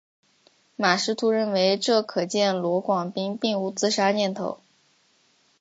[0.75, 4.59] 马识途认为这可见罗广斌并无自杀念头。